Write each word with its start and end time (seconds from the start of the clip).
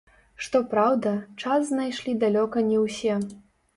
Што 0.45 0.61
праўда, 0.71 1.11
час 1.43 1.69
знайшлі 1.73 2.17
далёка 2.27 2.67
не 2.71 2.85
ўсе. 2.85 3.19